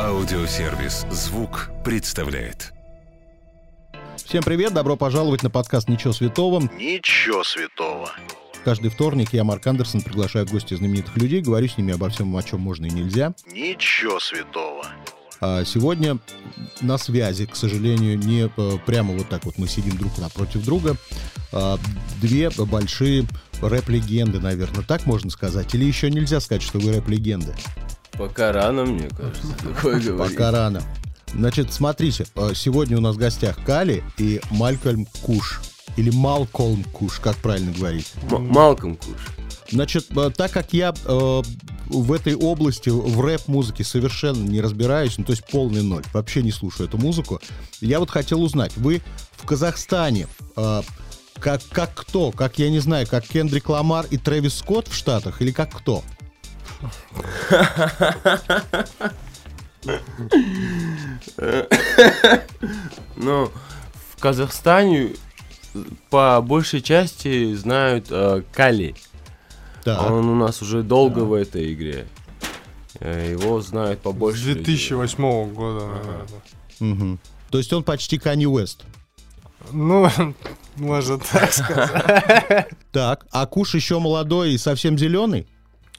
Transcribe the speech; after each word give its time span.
Аудиосервис 0.00 1.06
«Звук» 1.10 1.70
представляет. 1.84 2.72
Всем 4.16 4.42
привет, 4.42 4.74
добро 4.74 4.96
пожаловать 4.96 5.44
на 5.44 5.50
подкаст 5.50 5.88
«Ничего 5.88 6.12
святого». 6.12 6.60
Ничего 6.76 7.44
святого. 7.44 8.10
Каждый 8.64 8.90
вторник 8.90 9.28
я, 9.32 9.44
Марк 9.44 9.64
Андерсон, 9.66 10.02
приглашаю 10.02 10.46
в 10.46 10.50
гости 10.50 10.74
знаменитых 10.74 11.16
людей, 11.18 11.40
говорю 11.40 11.68
с 11.68 11.78
ними 11.78 11.94
обо 11.94 12.08
всем, 12.08 12.36
о 12.36 12.42
чем 12.42 12.60
можно 12.60 12.86
и 12.86 12.90
нельзя. 12.90 13.32
Ничего 13.46 14.18
святого. 14.18 14.86
А 15.40 15.64
сегодня 15.64 16.18
на 16.80 16.98
связи, 16.98 17.46
к 17.46 17.54
сожалению, 17.54 18.18
не 18.18 18.50
э, 18.56 18.78
прямо 18.86 19.14
вот 19.14 19.28
так 19.28 19.44
вот 19.44 19.56
мы 19.58 19.68
сидим 19.68 19.96
друг 19.96 20.18
напротив 20.18 20.64
друга. 20.64 20.96
А, 21.52 21.78
две 22.20 22.50
большие 22.50 23.24
рэп-легенды, 23.60 24.40
наверное, 24.40 24.82
так 24.82 25.06
можно 25.06 25.30
сказать? 25.30 25.74
Или 25.74 25.84
еще 25.84 26.10
нельзя 26.10 26.40
сказать, 26.40 26.62
что 26.62 26.80
вы 26.80 26.94
рэп-легенды? 26.94 27.54
Пока 28.18 28.52
рано, 28.52 28.84
мне 28.84 29.08
кажется, 29.08 29.46
такое 29.62 30.00
говорить. 30.00 30.36
Пока 30.36 30.50
рано. 30.50 30.82
Значит, 31.32 31.72
смотрите, 31.72 32.26
э, 32.36 32.52
сегодня 32.54 32.96
у 32.96 33.00
нас 33.00 33.16
в 33.16 33.18
гостях 33.18 33.58
Кали 33.64 34.04
и 34.18 34.40
Малькольм 34.50 35.06
Куш. 35.22 35.60
Или 35.96 36.10
Малкольм 36.10 36.84
Куш, 36.84 37.18
как 37.20 37.36
правильно 37.36 37.72
говорить. 37.72 38.12
М- 38.30 38.48
Малком 38.48 38.96
Куш. 38.96 39.16
Значит, 39.70 40.06
э, 40.16 40.30
так 40.36 40.52
как 40.52 40.72
я 40.72 40.94
э, 41.04 41.42
в 41.86 42.12
этой 42.12 42.34
области, 42.34 42.88
в 42.90 43.20
рэп-музыке 43.20 43.82
совершенно 43.82 44.44
не 44.44 44.60
разбираюсь, 44.60 45.18
ну, 45.18 45.24
то 45.24 45.32
есть 45.32 45.44
полный 45.46 45.82
ноль, 45.82 46.04
вообще 46.12 46.42
не 46.42 46.52
слушаю 46.52 46.88
эту 46.88 46.98
музыку, 46.98 47.40
я 47.80 47.98
вот 47.98 48.10
хотел 48.10 48.42
узнать, 48.42 48.76
вы 48.76 49.02
в 49.32 49.44
Казахстане 49.44 50.28
э, 50.56 50.82
как, 51.40 51.60
как 51.70 51.94
кто? 51.94 52.30
Как, 52.30 52.58
я 52.58 52.70
не 52.70 52.78
знаю, 52.78 53.06
как 53.08 53.26
Кендрик 53.26 53.68
Ламар 53.68 54.06
и 54.10 54.16
Трэвис 54.16 54.58
Скотт 54.58 54.88
в 54.88 54.94
Штатах? 54.94 55.42
Или 55.42 55.50
как 55.50 55.70
кто? 55.74 56.02
Ну, 63.16 63.50
в 64.16 64.20
Казахстане 64.20 65.10
по 66.10 66.40
большей 66.40 66.80
части 66.80 67.54
знают 67.54 68.06
э, 68.10 68.42
Кали. 68.52 68.94
Он 69.86 70.28
у 70.28 70.34
нас 70.34 70.62
уже 70.62 70.82
долго 70.82 71.20
в 71.20 71.32
этой 71.34 71.72
игре. 71.74 72.06
Э, 73.00 73.32
Его 73.32 73.60
знают 73.60 74.00
С 74.00 74.02
побольше. 74.02 74.48
людей. 74.50 74.64
2008 74.64 75.52
года, 75.52 75.86
наверное. 76.80 77.18
То 77.50 77.58
есть 77.58 77.72
он 77.72 77.82
почти 77.82 78.18
Канни 78.18 78.46
Уэст. 78.46 78.84
Ну, 79.72 80.08
можно 80.76 81.18
так 81.18 81.52
сказать. 81.52 82.68
Так, 82.92 83.26
а 83.30 83.46
Куш 83.46 83.74
еще 83.74 83.98
молодой 83.98 84.52
и 84.52 84.58
совсем 84.58 84.96
зеленый? 84.98 85.46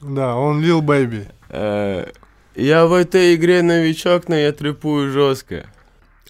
Да, 0.00 0.36
он 0.36 0.62
Baby. 0.62 1.28
Э, 1.48 2.10
Я 2.54 2.86
в 2.86 2.92
этой 2.92 3.34
игре 3.34 3.62
новичок, 3.62 4.28
но 4.28 4.34
я 4.34 4.52
трепую 4.52 5.10
жестко. 5.10 5.66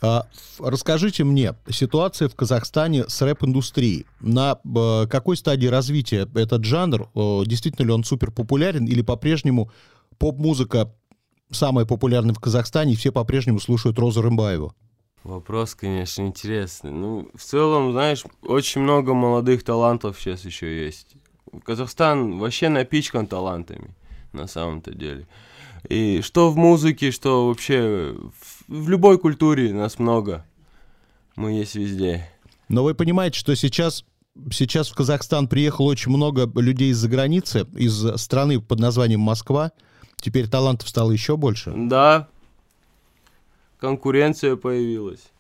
А, 0.03 0.27
расскажите 0.59 1.25
мне, 1.25 1.55
ситуация 1.71 2.29
в 2.29 2.35
Казахстане 2.35 3.05
с 3.09 3.23
рэп-индустрией. 3.23 4.07
На 4.21 4.59
э, 4.63 5.07
какой 5.09 5.37
стадии 5.37 5.67
развития 5.67 6.29
этот 6.35 6.65
жанр? 6.65 7.09
Э, 7.15 7.43
действительно 7.47 7.87
ли 7.87 7.93
он 7.93 8.05
супер 8.05 8.31
популярен 8.31 8.87
или 8.87 9.03
по-прежнему 9.03 9.71
поп-музыка 10.19 10.93
самая 11.51 11.87
популярная 11.87 12.35
в 12.35 12.41
Казахстане, 12.41 12.93
и 12.93 12.97
все 12.97 13.11
по-прежнему 13.11 13.59
слушают 13.59 13.99
Розу 13.99 14.23
Рымбаеву? 14.23 14.75
Вопрос, 15.25 15.75
конечно, 15.75 16.23
интересный. 16.23 16.93
Ну, 16.93 17.31
в 17.35 17.43
целом, 17.43 17.93
знаешь, 17.93 18.25
очень 18.43 18.83
много 18.83 19.13
молодых 19.13 19.65
талантов 19.65 20.21
сейчас 20.21 20.45
еще 20.45 20.85
есть. 20.85 21.17
Казахстан 21.65 22.39
вообще 22.39 22.69
напичкан 22.69 23.27
талантами, 23.27 23.91
на 24.33 24.47
самом-то 24.47 24.95
деле. 24.95 25.27
И 25.89 26.21
что 26.23 26.51
в 26.51 26.57
музыке, 26.57 27.11
что 27.11 27.49
вообще 27.49 28.15
в, 28.39 28.85
в 28.85 28.89
любой 28.89 29.19
культуре 29.19 29.73
нас 29.73 29.99
много. 29.99 30.45
Мы 31.37 31.53
есть 31.53 31.75
везде. 31.75 32.29
Но 32.69 32.83
вы 32.83 32.95
понимаете, 32.95 33.39
что 33.39 33.55
сейчас, 33.55 34.05
сейчас 34.51 34.89
в 34.89 34.95
Казахстан 34.95 35.49
приехало 35.49 35.87
очень 35.87 36.11
много 36.11 36.51
людей 36.61 36.91
из-за 36.91 37.09
границы, 37.09 37.67
из 37.77 38.21
страны 38.21 38.61
под 38.61 38.81
названием 38.81 39.21
Москва. 39.21 39.73
Теперь 40.17 40.49
талантов 40.49 40.89
стало 40.89 41.13
еще 41.13 41.37
больше. 41.37 41.73
Да, 41.77 42.29
конкуренция 43.79 44.57
появилась. 44.57 45.31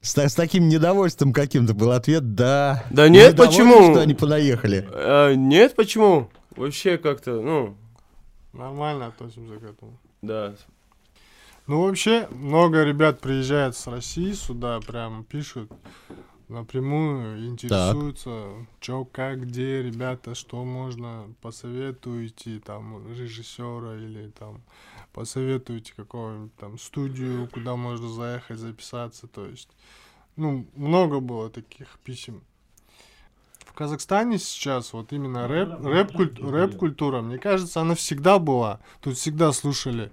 С, 0.00 0.16
с 0.16 0.34
таким 0.34 0.68
недовольством 0.68 1.32
каким-то 1.32 1.74
был 1.74 1.92
ответ 1.92 2.34
«да». 2.34 2.84
Да 2.90 3.08
нет, 3.08 3.36
почему? 3.36 3.92
что 3.92 4.02
они 4.02 4.14
понаехали. 4.14 4.88
А, 4.92 5.34
нет, 5.34 5.74
почему? 5.76 6.28
Вообще 6.56 6.98
как-то, 6.98 7.40
ну, 7.40 7.76
Нормально 8.52 9.06
относимся 9.06 9.56
к 9.58 9.62
этому. 9.62 9.98
да. 10.20 10.54
Ну, 11.68 11.82
вообще, 11.84 12.26
много 12.32 12.82
ребят 12.82 13.20
приезжают 13.20 13.76
с 13.76 13.86
России 13.86 14.32
сюда, 14.32 14.80
прям 14.80 15.22
пишут 15.22 15.70
напрямую, 16.48 17.46
интересуются, 17.46 18.66
чё, 18.80 19.04
как, 19.04 19.42
где, 19.42 19.80
ребята, 19.80 20.34
что 20.34 20.64
можно, 20.64 21.32
посоветуйте 21.40 22.60
там 22.64 23.06
режиссера 23.16 23.94
или 23.94 24.28
там 24.38 24.60
посоветуйте 25.12 25.92
какую-нибудь 25.94 26.54
там 26.56 26.78
студию, 26.78 27.48
куда 27.52 27.76
можно 27.76 28.08
заехать, 28.08 28.58
записаться, 28.58 29.26
то 29.26 29.46
есть, 29.46 29.68
ну, 30.36 30.66
много 30.74 31.20
было 31.20 31.50
таких 31.50 31.98
писем. 32.04 32.42
В 33.66 33.74
Казахстане 33.74 34.38
сейчас 34.38 34.92
вот 34.92 35.12
именно 35.12 35.48
рэп, 35.48 35.80
рэп, 35.82 36.12
куль- 36.12 36.50
рэп-культура, 36.50 37.22
мне 37.22 37.38
кажется, 37.38 37.80
она 37.80 37.94
всегда 37.94 38.38
была. 38.38 38.80
Тут 39.00 39.16
всегда 39.16 39.52
слушали 39.52 40.12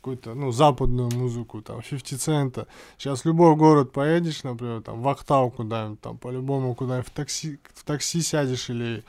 какую-то, 0.00 0.34
ну, 0.34 0.50
западную 0.50 1.10
музыку, 1.10 1.60
там, 1.60 1.82
50 1.82 2.20
цента. 2.20 2.66
Сейчас 2.96 3.26
любой 3.26 3.54
город 3.54 3.92
поедешь, 3.92 4.42
например, 4.42 4.80
там, 4.80 5.02
в 5.02 5.08
Актау 5.08 5.50
куда-нибудь, 5.50 6.00
там, 6.00 6.16
по-любому 6.16 6.74
куда-нибудь 6.74 7.08
в 7.08 7.10
такси, 7.10 7.58
в 7.74 7.84
такси 7.84 8.22
сядешь 8.22 8.70
или 8.70 9.04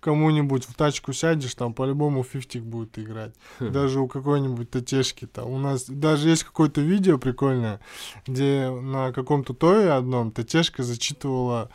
кому-нибудь 0.00 0.64
в 0.64 0.74
тачку 0.74 1.12
сядешь, 1.12 1.54
там, 1.54 1.74
по-любому 1.74 2.22
фифтик 2.22 2.62
будет 2.62 2.98
играть. 2.98 3.34
Даже 3.60 4.00
у 4.00 4.08
какой-нибудь 4.08 4.70
ТТшки 4.70 5.26
там. 5.26 5.50
У 5.50 5.58
нас 5.58 5.84
даже 5.86 6.30
есть 6.30 6.44
какое-то 6.44 6.80
видео 6.80 7.18
прикольное, 7.18 7.80
где 8.26 8.70
на 8.70 9.12
каком-то 9.12 9.52
тое 9.52 9.92
одном 9.92 10.30
ТТшка 10.30 10.82
зачитывала, 10.82 11.70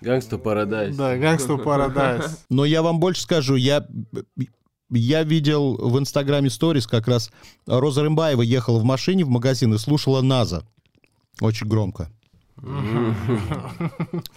Гангста 0.00 0.36
Парадайз. 0.36 0.96
да, 0.96 1.16
Gangsta 1.16 1.62
Paradise. 1.62 2.38
Но 2.48 2.64
я 2.64 2.82
вам 2.82 2.98
больше 2.98 3.22
скажу, 3.22 3.54
я, 3.54 3.86
я 4.92 5.22
видел 5.22 5.76
в 5.76 5.98
Инстаграме 5.98 6.50
сторис 6.50 6.86
как 6.86 7.08
раз 7.08 7.30
Роза 7.66 8.02
Рымбаева 8.02 8.42
ехала 8.42 8.78
в 8.78 8.84
машине 8.84 9.24
в 9.24 9.28
магазин 9.28 9.74
и 9.74 9.78
слушала 9.78 10.20
Наза. 10.20 10.64
Очень 11.40 11.68
громко. 11.68 12.10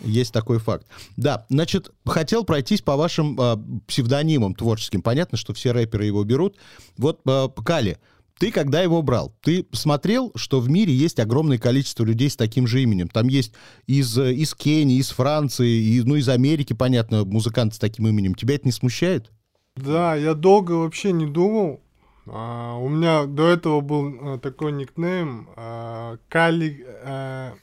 Есть 0.02 0.34
такой 0.34 0.60
факт. 0.60 0.88
Да, 1.18 1.46
значит, 1.50 1.92
хотел 2.06 2.44
пройтись 2.44 2.82
по 2.82 2.96
вашим 2.96 3.38
а, 3.40 3.62
псевдонимам 3.86 4.56
творческим. 4.56 5.02
Понятно, 5.02 5.38
что 5.38 5.54
все 5.54 5.72
рэперы 5.72 6.06
его 6.06 6.24
берут. 6.24 6.56
Вот, 6.98 7.20
а, 7.28 7.50
Кали, 7.50 8.00
ты 8.40 8.52
когда 8.52 8.82
его 8.82 9.02
брал, 9.02 9.36
ты 9.42 9.66
смотрел, 9.72 10.32
что 10.36 10.60
в 10.60 10.70
мире 10.70 10.94
есть 10.94 11.20
огромное 11.20 11.58
количество 11.58 12.04
людей 12.04 12.30
с 12.30 12.36
таким 12.36 12.68
же 12.68 12.82
именем. 12.82 13.08
Там 13.08 13.28
есть 13.28 13.54
из, 13.86 14.18
э, 14.18 14.34
из 14.34 14.54
Кении, 14.56 14.98
из 14.98 15.10
Франции, 15.10 15.70
и, 15.70 16.02
ну, 16.02 16.16
из 16.16 16.28
Америки, 16.28 16.74
понятно, 16.74 17.24
музыканты 17.24 17.76
с 17.76 17.80
таким 17.80 18.08
именем. 18.08 18.36
Тебя 18.36 18.56
это 18.56 18.66
не 18.66 18.72
смущает? 18.72 19.32
Да, 19.76 20.16
я 20.16 20.36
долго 20.36 20.72
вообще 20.72 21.12
не 21.12 21.26
думал. 21.26 21.82
А, 22.28 22.78
у 22.78 22.88
меня 22.88 23.26
до 23.26 23.50
этого 23.50 23.82
был 23.82 24.16
а, 24.22 24.40
такой 24.40 24.72
никнейм 24.72 25.50
а, 25.58 26.18
Кали 26.30 26.86
а, 27.04 27.54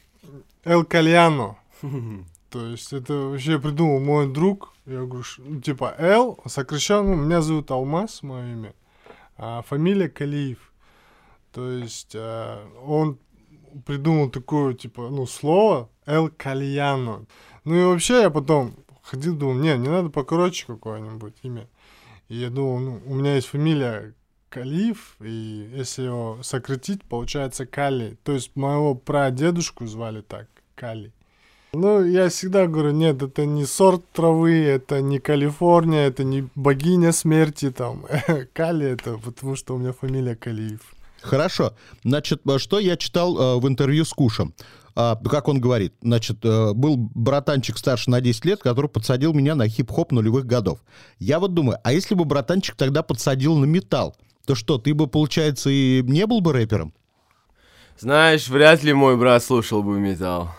Эл 0.65 0.85
Кальяно. 0.85 1.57
То 2.51 2.67
есть 2.67 2.93
это 2.93 3.15
вообще 3.15 3.59
придумал 3.59 3.99
мой 3.99 4.31
друг. 4.31 4.75
Я 4.85 5.05
говорю, 5.05 5.25
ну, 5.39 5.61
типа 5.63 5.95
Эл, 5.97 6.39
сокращенно, 6.47 7.17
ну, 7.17 7.25
меня 7.25 7.41
зовут 7.41 7.71
Алмаз, 7.71 8.23
мое 8.23 8.53
имя, 8.53 8.75
а 9.39 9.63
фамилия 9.63 10.11
Калиев. 10.11 10.73
То 11.53 11.67
есть 11.71 12.13
а, 12.15 12.69
он 12.85 13.19
придумал 13.87 14.29
такое, 14.29 14.75
типа, 14.75 15.09
ну, 15.09 15.27
слово 15.27 15.89
Эл 16.05 16.29
Кальяно. 16.29 17.25
Ну 17.65 17.75
и 17.75 17.85
вообще 17.85 18.21
я 18.21 18.29
потом 18.29 18.75
ходил, 19.03 19.35
думал, 19.35 19.55
не, 19.55 19.77
не 19.79 19.89
надо 19.89 20.11
покороче 20.11 20.67
какое-нибудь 20.67 21.37
имя. 21.43 21.67
Я 22.33 22.49
думал, 22.49 22.79
ну, 22.79 23.01
у 23.05 23.15
меня 23.15 23.35
есть 23.35 23.49
фамилия 23.49 24.15
Калиев, 24.49 25.17
и 25.21 25.69
если 25.75 26.05
его 26.05 26.39
сократить, 26.43 27.05
получается 27.05 27.67
Кали. 27.67 28.17
То 28.25 28.33
есть 28.33 28.57
моего 28.57 28.95
прадедушку 28.95 29.87
звали 29.87 30.23
так, 30.23 30.47
Кали. 30.75 31.13
Ну, 31.75 32.03
я 32.03 32.31
всегда 32.31 32.67
говорю, 32.67 32.93
нет, 32.93 33.23
это 33.23 33.45
не 33.45 33.67
сорт 33.67 34.03
травы, 34.13 34.65
это 34.65 35.03
не 35.03 35.19
Калифорния, 35.19 36.07
это 36.07 36.25
не 36.25 36.49
богиня 36.55 37.13
смерти, 37.13 37.71
там. 37.71 38.07
Кали 38.55 38.87
это 38.87 39.19
потому, 39.19 39.55
что 39.55 39.75
у 39.75 39.79
меня 39.79 39.93
фамилия 39.93 40.35
Калиев. 40.35 40.81
Хорошо. 41.23 41.75
Значит, 42.05 42.43
а, 42.47 42.59
что 42.59 42.79
я 42.79 42.97
читал 42.97 43.39
э, 43.39 43.61
в 43.61 43.69
интервью 43.69 44.05
с 44.05 44.13
Кушем? 44.13 44.55
А, 44.95 45.17
как 45.17 45.49
он 45.49 45.61
говорит, 45.61 45.95
значит, 46.03 46.45
э, 46.45 46.73
был 46.75 46.97
братанчик 46.97 47.79
старше 47.79 48.11
на 48.11 48.21
10 48.21 48.45
лет, 48.45 48.61
который 48.61 48.91
подсадил 48.91 49.33
меня 49.33 49.55
на 49.55 49.69
хип-хоп 49.69 50.13
нулевых 50.13 50.45
годов. 50.45 50.81
Я 51.19 51.39
вот 51.39 51.55
думаю, 51.55 51.79
а 51.83 51.93
если 51.93 52.15
бы 52.15 52.25
братанчик 52.25 52.75
тогда 52.77 53.03
подсадил 53.03 53.57
на 53.57 53.65
металл, 53.65 54.17
то 54.45 54.55
что, 54.55 54.79
ты 54.79 54.93
бы, 54.93 55.07
получается, 55.07 55.71
и 55.71 56.03
не 56.03 56.27
был 56.27 56.41
бы 56.41 56.53
рэпером? 56.53 56.93
Знаешь, 57.99 58.49
вряд 58.49 58.83
ли 58.83 58.93
мой 58.93 59.17
брат 59.17 59.45
слушал 59.45 59.83
бы 59.83 59.99
металл. 59.99 60.51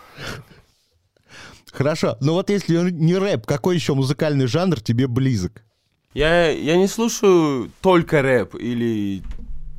Хорошо, 1.71 2.18
но 2.21 2.33
вот 2.33 2.50
если 2.50 2.92
не 2.92 3.18
рэп, 3.18 3.45
какой 3.45 3.75
еще 3.75 3.95
музыкальный 3.95 4.45
жанр 4.45 4.80
тебе 4.80 5.07
близок? 5.07 5.63
Я, 6.13 6.50
я 6.50 6.77
не 6.77 6.88
слушаю 6.88 7.71
только 7.81 8.21
рэп 8.21 8.56
или 8.56 9.24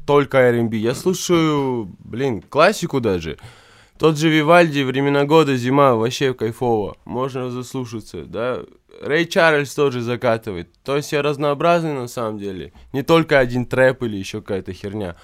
только 0.07 0.39
R&B. 0.39 0.77
Я 0.77 0.95
слушаю, 0.95 1.95
блин, 1.99 2.43
классику 2.43 3.01
даже. 3.01 3.39
Тот 3.99 4.19
же 4.19 4.29
Вивальди, 4.29 4.83
«Времена 4.83 5.25
года», 5.25 5.57
«Зима», 5.57 5.95
вообще 5.95 6.35
кайфово. 6.35 6.97
Можно 7.05 7.51
заслушаться, 7.51 8.25
да. 8.25 8.61
Рэй 9.01 9.27
Чарльз 9.27 9.75
тоже 9.75 10.01
закатывает. 10.01 10.69
То 10.83 10.97
есть 10.97 11.13
я 11.13 11.23
разнообразный 11.23 11.95
на 11.95 12.09
самом 12.09 12.39
деле. 12.39 12.73
Не 12.93 13.03
только 13.03 13.39
один 13.39 13.67
трэп 13.67 14.03
или 14.03 14.17
еще 14.17 14.41
какая-то 14.41 14.73
херня. 14.73 15.17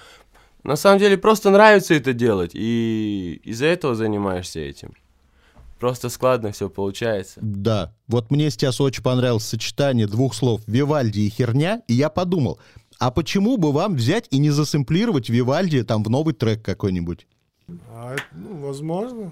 На 0.63 0.75
самом 0.75 0.99
деле 0.99 1.17
просто 1.17 1.49
нравится 1.49 1.93
это 1.93 2.13
делать, 2.13 2.51
и 2.53 3.41
из-за 3.43 3.65
этого 3.65 3.95
занимаешься 3.95 4.59
этим. 4.59 4.93
Просто 5.79 6.09
складно 6.09 6.51
все 6.51 6.69
получается. 6.69 7.39
Да. 7.41 7.95
Вот 8.07 8.29
мне 8.29 8.51
сейчас 8.51 8.79
очень 8.79 9.01
понравилось 9.01 9.45
сочетание 9.45 10.05
двух 10.05 10.35
слов 10.35 10.61
«Вивальди» 10.67 11.21
и 11.21 11.29
«херня», 11.29 11.81
и 11.87 11.93
я 11.95 12.09
подумал, 12.09 12.59
а 13.01 13.09
почему 13.09 13.57
бы 13.57 13.71
вам 13.71 13.95
взять 13.95 14.27
и 14.29 14.37
не 14.37 14.51
засэмплировать 14.51 15.27
Вивальди 15.27 15.81
там 15.81 16.03
в 16.03 16.09
новый 16.11 16.35
трек 16.35 16.63
какой-нибудь? 16.63 17.25
А, 17.89 18.15
ну, 18.31 18.57
возможно. 18.57 19.31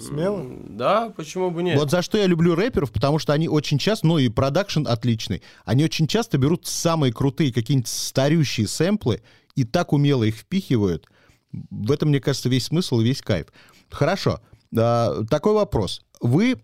Смело. 0.00 0.42
Да, 0.70 1.10
почему 1.14 1.50
бы 1.50 1.62
нет? 1.62 1.78
Вот 1.78 1.90
за 1.90 2.00
что 2.00 2.16
я 2.16 2.24
люблю 2.24 2.54
рэперов, 2.54 2.90
потому 2.90 3.18
что 3.18 3.34
они 3.34 3.50
очень 3.50 3.76
часто, 3.76 4.06
ну 4.06 4.16
и 4.16 4.30
продакшн 4.30 4.86
отличный, 4.86 5.42
они 5.66 5.84
очень 5.84 6.06
часто 6.06 6.38
берут 6.38 6.66
самые 6.66 7.12
крутые 7.12 7.52
какие-нибудь 7.52 7.88
старющие 7.88 8.66
сэмплы 8.66 9.20
и 9.56 9.64
так 9.64 9.92
умело 9.92 10.24
их 10.24 10.36
впихивают. 10.36 11.06
В 11.52 11.92
этом, 11.92 12.08
мне 12.08 12.18
кажется, 12.20 12.48
весь 12.48 12.64
смысл 12.64 13.00
и 13.00 13.04
весь 13.04 13.20
кайф. 13.20 13.48
Хорошо. 13.90 14.40
А, 14.74 15.22
такой 15.28 15.52
вопрос. 15.52 16.00
Вы 16.22 16.62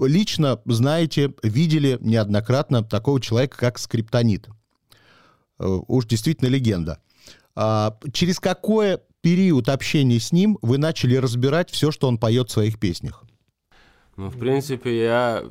лично 0.00 0.58
знаете, 0.64 1.34
видели 1.42 1.98
неоднократно 2.00 2.82
такого 2.82 3.20
человека, 3.20 3.58
как 3.58 3.78
Скриптонит. 3.78 4.48
Э, 5.62 5.80
уж 5.86 6.06
действительно 6.06 6.48
легенда. 6.48 7.00
А, 7.54 7.96
через 8.12 8.40
какой 8.40 8.98
период 9.20 9.68
общения 9.68 10.18
с 10.18 10.32
ним 10.32 10.58
вы 10.60 10.78
начали 10.78 11.14
разбирать 11.16 11.70
все, 11.70 11.92
что 11.92 12.08
он 12.08 12.18
поет 12.18 12.48
в 12.48 12.52
своих 12.52 12.80
песнях? 12.80 13.24
Ну, 14.16 14.28
в 14.28 14.38
принципе, 14.38 15.02
я 15.04 15.44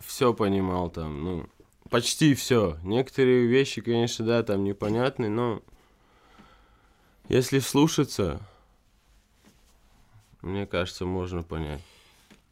все 0.00 0.32
понимал 0.32 0.90
там, 0.90 1.22
ну, 1.22 1.46
почти 1.90 2.34
все. 2.34 2.78
Некоторые 2.82 3.46
вещи, 3.46 3.82
конечно, 3.82 4.24
да, 4.24 4.42
там 4.42 4.64
непонятны, 4.64 5.28
но 5.28 5.62
если 7.28 7.58
вслушаться, 7.58 8.40
мне 10.40 10.66
кажется, 10.66 11.04
можно 11.04 11.42
понять. 11.42 11.82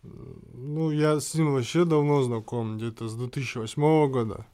Ну, 0.02 0.90
я 0.90 1.18
с 1.18 1.34
ним 1.34 1.52
вообще 1.52 1.84
давно 1.84 2.22
знаком, 2.22 2.76
где-то 2.76 3.08
с 3.08 3.14
2008 3.14 4.10
года. 4.10 4.46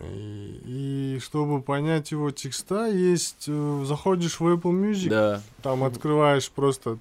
И, 0.00 1.16
и 1.16 1.18
чтобы 1.20 1.60
понять 1.60 2.12
его 2.12 2.30
текста, 2.30 2.86
есть 2.86 3.44
э, 3.48 3.84
заходишь 3.86 4.40
в 4.40 4.46
Apple 4.46 4.72
Music, 4.72 5.08
да. 5.08 5.42
там 5.62 5.84
открываешь 5.84 6.50
просто 6.50 6.98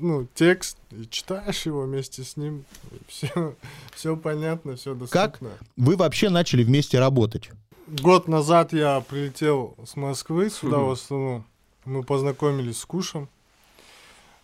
ну, 0.00 0.26
текст 0.34 0.78
и 0.90 1.06
читаешь 1.08 1.66
его 1.66 1.82
вместе 1.82 2.24
с 2.24 2.36
ним. 2.36 2.64
Все, 3.08 3.54
все 3.94 4.16
понятно, 4.16 4.76
все 4.76 4.94
доступно. 4.94 5.10
Как 5.10 5.40
вы 5.76 5.96
вообще 5.96 6.28
начали 6.28 6.64
вместе 6.64 6.98
работать? 6.98 7.50
Год 7.86 8.26
назад 8.26 8.72
я 8.72 9.00
прилетел 9.00 9.76
с 9.84 9.96
Москвы 9.96 10.50
сюда 10.50 10.78
в 10.78 10.90
Астану. 10.90 11.44
Мы 11.84 12.02
познакомились 12.02 12.78
с 12.78 12.84
Кушем. 12.84 13.28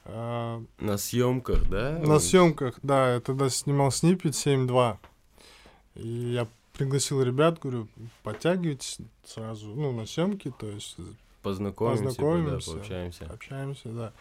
А, 0.05 0.63
на 0.81 0.99
съемках, 0.99 1.69
да? 1.69 1.99
На 1.99 2.19
съемках, 2.19 2.79
да. 2.83 3.15
Я 3.15 3.21
тогда 3.21 3.49
снимал 3.49 3.91
снипет 3.91 4.35
7.2. 4.35 4.97
И 5.97 6.09
я 6.09 6.47
пригласил 6.79 7.21
ребят, 7.23 7.59
говорю, 7.59 7.89
подтягивайтесь 8.23 8.99
сразу, 9.25 9.75
ну, 9.75 9.93
на 9.93 10.07
съемки, 10.07 10.53
то 10.59 10.67
есть 10.67 10.97
познакомимся, 11.43 12.05
познакомимся 12.05 12.71
да, 12.71 12.73
пообщаемся. 12.77 13.25
Общаемся, 13.27 13.89
да. 13.89 14.13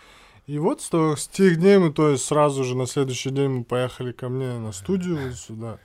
И 0.47 0.57
вот 0.59 0.81
с, 0.81 0.89
того, 0.89 1.15
с 1.15 1.27
тех 1.27 1.57
дней 1.57 1.77
мы, 1.77 1.93
то 1.93 2.09
есть 2.09 2.25
сразу 2.25 2.63
же 2.63 2.75
на 2.75 2.87
следующий 2.87 3.29
день 3.29 3.49
мы 3.49 3.63
поехали 3.63 4.11
ко 4.11 4.29
мне 4.29 4.57
на 4.57 4.71
студию 4.71 5.33
сюда. 5.35 5.79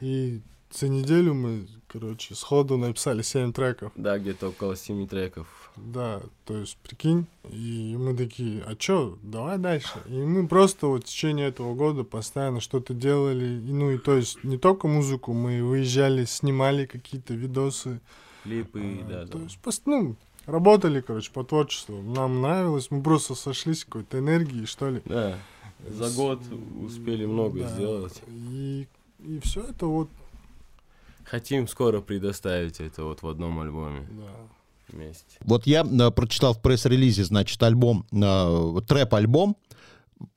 И 0.00 0.40
за 0.70 0.88
неделю 0.88 1.34
мы, 1.34 1.66
короче, 1.88 2.34
сходу 2.34 2.76
написали 2.76 3.22
7 3.22 3.52
треков. 3.52 3.92
Да, 3.96 4.18
где-то 4.18 4.48
около 4.48 4.76
7 4.76 5.08
треков. 5.08 5.46
Да, 5.76 6.20
то 6.44 6.56
есть, 6.56 6.76
прикинь, 6.78 7.26
и 7.50 7.96
мы 7.98 8.16
такие, 8.16 8.62
а 8.66 8.74
чё, 8.74 9.16
давай 9.22 9.58
дальше. 9.58 9.98
И 10.06 10.12
мы 10.12 10.46
просто 10.46 10.88
вот 10.88 11.04
в 11.04 11.06
течение 11.06 11.48
этого 11.48 11.74
года 11.74 12.04
постоянно 12.04 12.60
что-то 12.60 12.94
делали. 12.94 13.44
И, 13.44 13.72
ну, 13.72 13.90
и 13.90 13.98
то 13.98 14.14
есть, 14.16 14.42
не 14.44 14.58
только 14.58 14.88
музыку, 14.88 15.32
мы 15.32 15.62
выезжали, 15.62 16.24
снимали 16.24 16.86
какие-то 16.86 17.34
видосы. 17.34 18.00
Клипы, 18.42 19.00
а, 19.02 19.08
да, 19.08 19.26
То 19.26 19.38
да. 19.38 19.44
есть, 19.44 19.58
пост, 19.58 19.82
ну, 19.86 20.16
работали, 20.46 21.00
короче, 21.00 21.30
по 21.32 21.44
творчеству. 21.44 22.02
Нам 22.02 22.42
нравилось, 22.42 22.90
мы 22.90 23.02
просто 23.02 23.34
сошлись 23.34 23.84
какой-то 23.84 24.18
энергии, 24.18 24.64
что 24.64 24.90
ли. 24.90 25.02
Да, 25.04 25.38
за 25.86 26.10
год 26.10 26.40
успели 26.82 27.24
много 27.24 27.60
да. 27.60 27.68
сделать. 27.68 28.22
И, 28.26 28.88
и 29.20 29.40
все 29.40 29.62
это 29.62 29.86
вот 29.86 30.08
Хотим 31.30 31.68
скоро 31.68 32.00
предоставить 32.00 32.80
это 32.80 33.04
вот 33.04 33.22
в 33.22 33.28
одном 33.28 33.60
альбоме. 33.60 34.06
Да. 34.10 34.24
Вместе. 34.88 35.36
Вот 35.40 35.66
я 35.66 35.82
э, 35.84 36.10
прочитал 36.10 36.54
в 36.54 36.62
пресс-релизе, 36.62 37.22
значит, 37.24 37.62
альбом, 37.62 38.06
э, 38.10 38.80
трэп-альбом. 38.86 39.56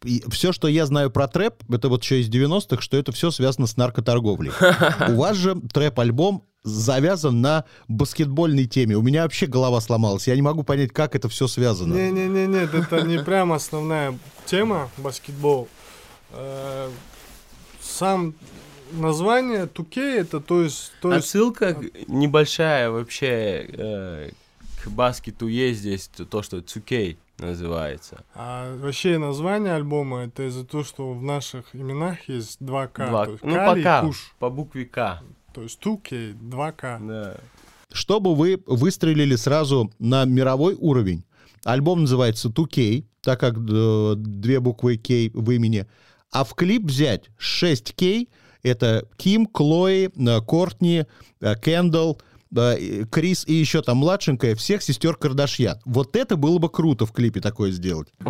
И 0.03 0.23
все, 0.29 0.51
что 0.51 0.67
я 0.67 0.85
знаю 0.85 1.09
про 1.09 1.27
трэп, 1.29 1.63
это 1.71 1.87
вот 1.87 2.03
еще 2.03 2.19
из 2.19 2.29
90-х, 2.29 2.81
что 2.81 2.97
это 2.97 3.13
все 3.13 3.31
связано 3.31 3.65
с 3.65 3.77
наркоторговлей. 3.77 4.51
У 5.09 5.15
вас 5.15 5.37
же 5.37 5.55
трэп-альбом 5.55 6.43
завязан 6.63 7.39
на 7.39 7.63
баскетбольной 7.87 8.65
теме. 8.67 8.95
У 8.97 9.01
меня 9.01 9.23
вообще 9.23 9.47
голова 9.47 9.79
сломалась. 9.79 10.27
Я 10.27 10.35
не 10.35 10.41
могу 10.41 10.63
понять, 10.63 10.91
как 10.91 11.15
это 11.15 11.29
все 11.29 11.47
связано. 11.47 11.93
Не-не-не, 11.93 12.63
это 12.63 13.01
не 13.01 13.23
прям 13.23 13.53
основная 13.53 14.19
тема 14.45 14.89
баскетбол. 14.97 15.69
Э, 16.31 16.89
Сам 17.81 18.35
название 18.91 19.67
Тукей 19.67 20.19
это 20.19 20.39
то 20.39 20.61
есть... 20.61 20.91
То 21.01 21.13
есть... 21.13 21.27
Отсылка 21.27 21.77
небольшая 22.07 22.89
вообще 22.89 23.67
э, 23.71 24.31
к 24.83 24.87
баскету 24.89 25.47
есть 25.47 25.79
здесь, 25.79 26.07
то, 26.07 26.41
что 26.41 26.61
Цукей 26.61 27.17
называется. 27.37 28.23
А 28.35 28.75
вообще 28.77 29.17
название 29.17 29.73
альбома 29.73 30.21
это 30.21 30.47
из-за 30.47 30.65
того, 30.65 30.83
что 30.83 31.13
в 31.13 31.23
наших 31.23 31.75
именах 31.75 32.27
есть 32.27 32.61
2К. 32.61 33.09
Два... 33.09 33.25
То 33.25 33.31
есть 33.31 33.43
ну, 33.43 33.55
пока, 33.55 34.01
Куш. 34.01 34.33
по 34.39 34.49
букве 34.49 34.85
К. 34.85 35.21
То 35.53 35.63
есть 35.63 35.79
Тукей, 35.79 36.33
2К. 36.33 37.07
Да. 37.07 37.37
Чтобы 37.91 38.35
вы 38.35 38.61
выстрелили 38.65 39.35
сразу 39.35 39.91
на 39.99 40.25
мировой 40.25 40.75
уровень, 40.75 41.23
альбом 41.63 42.01
называется 42.01 42.49
2K, 42.49 43.05
так 43.21 43.39
как 43.39 43.55
э, 43.57 44.13
две 44.15 44.59
буквы 44.59 44.97
K 44.97 45.29
в 45.33 45.51
имени, 45.51 45.85
а 46.31 46.43
в 46.43 46.53
клип 46.53 46.83
взять 46.83 47.29
6K— 47.39 48.29
это 48.63 49.07
Ким, 49.17 49.45
Клои, 49.45 50.09
э, 50.15 50.41
Кортни, 50.41 51.05
э, 51.39 51.55
Кендалл, 51.55 52.19
Крис 52.53 53.47
и 53.47 53.53
еще 53.53 53.81
там 53.81 53.99
младшенькая, 53.99 54.55
всех 54.55 54.83
сестер 54.83 55.15
Кардашьян. 55.15 55.79
Вот 55.85 56.17
это 56.17 56.35
было 56.35 56.57
бы 56.57 56.67
круто 56.69 57.05
в 57.05 57.13
клипе 57.13 57.39
такое 57.39 57.71
сделать. 57.71 58.09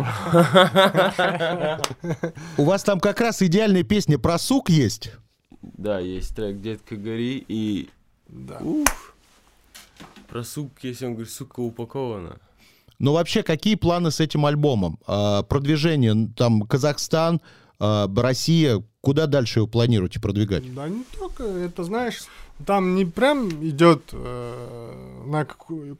У 2.56 2.62
вас 2.64 2.84
там 2.84 3.00
как 3.00 3.20
раз 3.20 3.42
идеальная 3.42 3.82
песня 3.82 4.20
про 4.20 4.38
сук 4.38 4.70
есть. 4.70 5.10
Да, 5.60 5.98
есть 5.98 6.36
трек 6.36 6.60
«Детка 6.60 6.94
гори» 6.96 7.44
и... 7.48 7.90
Да. 8.28 8.58
Уф. 8.58 9.14
Про 10.28 10.44
сук, 10.44 10.70
если 10.82 11.06
он 11.06 11.14
говорит, 11.14 11.32
сука 11.32 11.60
упакована. 11.60 12.38
Но 12.98 13.12
вообще, 13.12 13.42
какие 13.42 13.74
планы 13.74 14.10
с 14.10 14.20
этим 14.20 14.46
альбомом? 14.46 14.98
А, 15.06 15.42
продвижение, 15.42 16.28
там, 16.36 16.62
Казахстан, 16.62 17.40
а, 17.82 18.08
Россия, 18.16 18.82
куда 19.00 19.26
дальше 19.26 19.58
его 19.58 19.66
планируете 19.66 20.20
продвигать? 20.20 20.72
Да 20.74 20.88
не 20.88 21.04
только, 21.18 21.42
это 21.42 21.82
знаешь, 21.82 22.22
там 22.64 22.94
не 22.94 23.04
прям 23.04 23.48
идет 23.48 24.02
э, 24.12 25.22
на 25.26 25.44
какую 25.44 25.98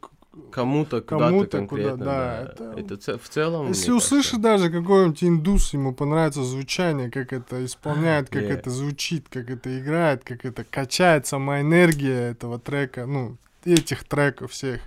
Кому-то, 0.49 1.01
Кому-то 1.01 1.29
куда-то 1.35 1.57
конкретно, 1.57 1.91
куда, 1.91 2.05
да. 2.05 2.53
да, 2.57 2.81
это- 2.81 2.95
Это, 2.95 3.19
в 3.19 3.29
целом... 3.29 3.67
Если 3.67 3.91
услышишь 3.91 4.39
даже 4.39 4.71
какой-нибудь 4.71 5.23
индус, 5.23 5.73
ему 5.73 5.93
понравится 5.93 6.43
звучание, 6.43 7.11
как 7.11 7.33
это 7.33 7.63
исполняет, 7.63 8.29
как 8.29 8.41
Не. 8.41 8.49
это 8.49 8.71
звучит, 8.71 9.27
как 9.29 9.51
это 9.51 9.79
играет, 9.79 10.23
как 10.23 10.43
это 10.43 10.63
качает 10.63 11.27
сама 11.27 11.61
энергия 11.61 12.31
этого 12.31 12.57
трека, 12.57 13.05
ну, 13.05 13.37
этих 13.63 14.05
треков 14.05 14.53
всех, 14.53 14.81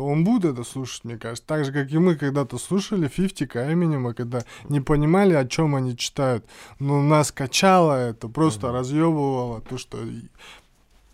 то 0.00 0.06
он 0.06 0.24
будет 0.24 0.54
это 0.54 0.64
слушать, 0.64 1.04
мне 1.04 1.18
кажется. 1.18 1.46
Так 1.46 1.66
же, 1.66 1.72
как 1.72 1.92
и 1.92 1.98
мы 1.98 2.16
когда-то 2.16 2.56
слушали 2.56 3.06
50 3.06 3.54
Эминема, 3.54 4.14
когда 4.14 4.44
не 4.70 4.80
понимали, 4.80 5.34
о 5.34 5.46
чем 5.46 5.74
они 5.74 5.94
читают. 5.94 6.42
Но 6.78 7.02
нас 7.02 7.30
качало 7.30 7.92
это, 8.08 8.28
просто 8.28 8.72
разъебывало 8.72 9.60
то, 9.60 9.76
что 9.76 9.98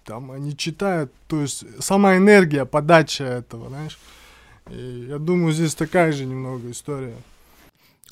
там 0.05 0.31
они 0.31 0.57
читают, 0.57 1.12
то 1.26 1.40
есть 1.40 1.64
сама 1.83 2.16
энергия, 2.16 2.64
подача 2.64 3.25
этого, 3.25 3.71
знаешь. 3.71 3.99
И 4.71 5.07
я 5.09 5.19
думаю, 5.19 5.52
здесь 5.52 5.75
такая 5.75 6.12
же 6.12 6.25
немного 6.25 6.71
история. 6.71 7.16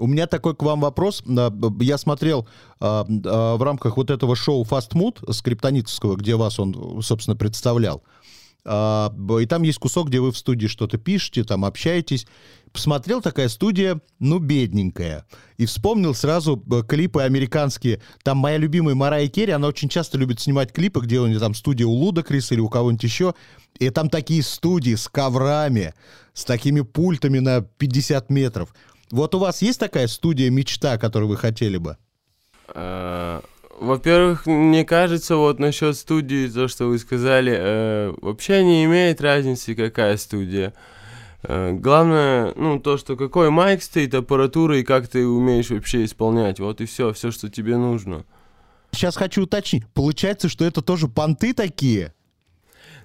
У 0.00 0.09
меня 0.09 0.26
такой 0.26 0.57
к 0.57 0.62
вам 0.64 0.81
вопрос. 0.81 1.23
Я 1.81 1.99
смотрел 1.99 2.49
а, 2.81 3.07
а, 3.26 3.57
в 3.57 3.62
рамках 3.62 3.97
вот 3.97 4.11
этого 4.11 4.35
шоу 4.35 4.64
Fast 4.64 4.90
Mood 4.95 5.33
скриптонитовского, 5.33 6.16
где 6.16 6.35
вас 6.35 6.59
он, 6.59 7.00
собственно, 7.00 7.37
представлял. 7.37 8.02
А, 8.66 9.12
И 9.40 9.47
там 9.47 9.62
есть 9.62 9.78
кусок, 9.78 10.09
где 10.09 10.21
вы 10.21 10.33
в 10.33 10.38
студии 10.38 10.66
что-то 10.66 10.97
пишете, 10.99 11.44
там 11.44 11.64
общаетесь. 11.64 12.26
Посмотрел 12.73 13.21
такая 13.21 13.49
студия, 13.49 14.00
ну, 14.18 14.38
бедненькая. 14.38 15.26
И 15.59 15.66
вспомнил 15.66 16.14
сразу 16.14 16.56
б, 16.56 16.83
клипы 16.83 17.23
американские. 17.23 18.00
Там 18.25 18.38
моя 18.38 18.56
любимая 18.56 18.94
Марая 18.94 19.28
Керри, 19.28 19.52
она 19.52 19.68
очень 19.68 19.88
часто 19.88 20.18
любит 20.18 20.40
снимать 20.40 20.73
клипы, 20.73 21.00
где 21.00 21.21
у 21.21 21.26
нее 21.26 21.38
там 21.38 21.54
студия 21.54 21.87
у 21.87 21.92
Лудакрис 21.92 22.50
или 22.52 22.61
у 22.61 22.68
кого-нибудь 22.68 23.04
еще. 23.04 23.35
И 23.78 23.90
там 23.90 24.09
такие 24.09 24.42
студии 24.42 24.94
с 24.94 25.09
коврами, 25.09 25.94
с 26.33 26.44
такими 26.44 26.80
пультами 26.80 27.38
на 27.38 27.61
50 27.61 28.30
метров. 28.30 28.75
Вот 29.11 29.35
у 29.35 29.38
вас 29.38 29.62
есть 29.62 29.78
такая 29.78 30.09
студия 30.09 30.50
мечта, 30.50 30.99
которую 30.99 31.28
вы 31.28 31.37
хотели 31.37 31.76
бы? 31.76 31.97
Во-первых, 33.81 34.47
мне 34.47 34.85
кажется, 34.85 35.37
вот 35.37 35.59
насчет 35.59 35.97
студии, 35.97 36.49
то, 36.49 36.69
что 36.69 36.87
вы 36.87 36.99
сказали, 36.99 37.54
э, 37.57 38.14
вообще 38.21 38.64
не 38.64 38.85
имеет 38.85 39.21
разницы, 39.21 39.75
какая 39.75 40.16
студия. 40.16 40.75
Э, 41.43 41.73
главное, 41.73 42.52
ну, 42.57 42.78
то, 42.78 42.97
что 42.97 43.16
какой 43.16 43.50
майк 43.50 43.83
стоит, 43.83 44.14
аппаратура 44.14 44.78
и 44.78 44.85
как 44.85 45.09
ты 45.09 45.26
умеешь 45.26 45.71
вообще 45.71 46.04
исполнять. 46.04 46.61
Вот 46.61 46.81
и 46.81 46.87
все, 46.87 47.12
все, 47.12 47.31
что 47.31 47.50
тебе 47.50 47.76
нужно. 47.76 48.25
Сейчас 48.93 49.16
хочу 49.16 49.43
уточнить. 49.43 49.87
Получается, 49.88 50.49
что 50.49 50.64
это 50.64 50.81
тоже 50.81 51.09
понты 51.09 51.52
такие? 51.52 52.14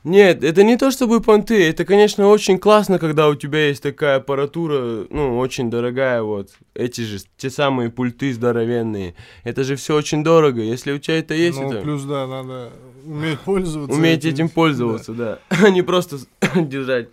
Нет, 0.04 0.44
это 0.44 0.64
не 0.64 0.78
то 0.78 0.92
чтобы 0.92 1.22
понты, 1.22 1.70
это, 1.70 1.86
конечно, 1.86 2.28
очень 2.28 2.58
классно, 2.58 3.00
когда 3.00 3.28
у 3.28 3.36
тебя 3.36 3.68
есть 3.68 3.84
такая 3.84 4.18
аппаратура, 4.18 5.06
ну, 5.10 5.38
очень 5.38 5.70
дорогая, 5.70 6.22
вот, 6.22 6.50
эти 6.74 7.02
же, 7.02 7.20
те 7.38 7.50
самые 7.50 7.90
пульты 7.90 8.34
здоровенные, 8.34 9.16
это 9.44 9.64
же 9.64 9.76
все 9.76 9.96
очень 9.96 10.24
дорого, 10.24 10.62
если 10.62 10.92
у 10.92 11.00
тебя 11.00 11.20
это 11.20 11.34
есть, 11.34 11.60
ну, 11.60 11.72
это... 11.72 11.82
плюс, 11.82 12.04
да, 12.04 12.28
надо 12.28 12.72
уметь 13.06 13.40
пользоваться. 13.40 13.96
Уметь 13.98 14.26
этим 14.26 14.48
Да. 14.48 14.54
пользоваться, 14.54 15.14
да, 15.14 15.40
а 15.50 15.70
не 15.70 15.82
просто 15.82 16.18
держать. 16.56 17.10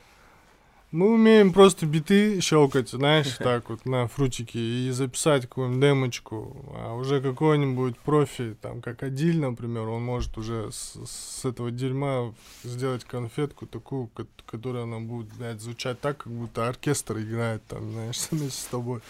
Мы 0.97 1.13
умеем 1.13 1.53
просто 1.53 1.85
биты 1.85 2.41
щелкать, 2.41 2.89
знаешь, 2.89 3.37
так 3.39 3.69
вот 3.69 3.85
на 3.85 4.09
фрутике 4.09 4.59
и 4.59 4.91
записать 4.93 5.43
какую-нибудь 5.43 5.81
демочку. 5.83 6.57
А 6.75 6.95
уже 6.95 7.21
какой-нибудь 7.21 7.99
профи, 7.99 8.57
там, 8.63 8.81
как 8.81 9.03
Адиль, 9.03 9.39
например, 9.39 9.89
он 9.89 10.03
может 10.03 10.39
уже 10.39 10.73
с, 10.73 10.97
с 11.05 11.45
этого 11.45 11.71
дерьма 11.71 12.33
сделать 12.65 13.05
конфетку 13.05 13.67
такую, 13.67 14.07
ко- 14.07 14.27
которая 14.47 14.85
она 14.85 14.99
будет, 15.01 15.29
блядь, 15.35 15.61
звучать 15.61 16.01
так, 16.01 16.17
как 16.17 16.33
будто 16.33 16.67
оркестр 16.67 17.19
играет 17.19 17.63
там, 17.67 17.93
знаешь, 17.93 18.17
вместе 18.31 18.59
с 18.63 18.65
тобой. 18.65 19.01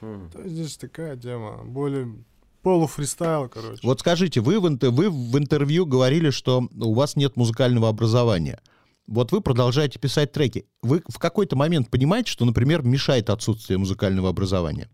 М. 0.00 0.30
То 0.32 0.42
есть 0.42 0.54
здесь 0.54 0.76
такая 0.76 1.16
тема, 1.16 1.64
более 1.64 2.14
полуфристайл, 2.62 3.48
короче. 3.48 3.80
Вот 3.82 3.98
скажите, 3.98 4.40
вы 4.40 4.60
в, 4.60 4.68
вы 4.90 5.10
в 5.10 5.36
интервью 5.36 5.84
говорили, 5.84 6.30
что 6.30 6.68
у 6.78 6.94
вас 6.94 7.16
нет 7.16 7.34
музыкального 7.36 7.88
образования. 7.88 8.60
Вот 9.08 9.32
вы 9.32 9.40
продолжаете 9.40 9.98
писать 9.98 10.32
треки. 10.32 10.66
Вы 10.82 11.02
в 11.08 11.18
какой-то 11.18 11.56
момент 11.56 11.88
понимаете, 11.88 12.30
что, 12.30 12.44
например, 12.44 12.82
мешает 12.82 13.30
отсутствие 13.30 13.78
музыкального 13.78 14.28
образования? 14.28 14.88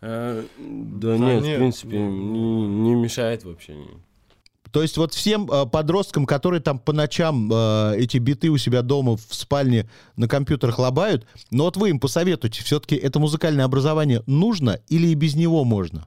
А, 0.00 0.42
да, 0.58 1.16
Да 1.16 1.18
нет, 1.18 1.42
нет, 1.42 1.56
в 1.56 1.58
принципе, 1.58 1.98
не, 1.98 2.66
не 2.66 2.94
мешает 2.94 3.44
вообще. 3.44 3.76
То 4.72 4.80
есть 4.82 4.96
вот 4.96 5.12
всем 5.12 5.50
э, 5.50 5.66
подросткам, 5.66 6.24
которые 6.24 6.60
там 6.60 6.78
по 6.78 6.92
ночам 6.92 7.50
э, 7.52 7.96
эти 7.98 8.18
биты 8.18 8.50
у 8.50 8.56
себя 8.56 8.82
дома 8.82 9.16
в 9.16 9.34
спальне 9.34 9.88
на 10.16 10.28
компьютерах 10.28 10.78
лобают, 10.78 11.26
но 11.50 11.64
вот 11.64 11.76
вы 11.76 11.90
им 11.90 12.00
посоветуете, 12.00 12.62
все-таки 12.64 12.96
это 12.96 13.18
музыкальное 13.18 13.64
образование 13.64 14.22
нужно 14.26 14.80
или 14.88 15.08
и 15.08 15.14
без 15.14 15.34
него 15.36 15.64
можно? 15.64 16.06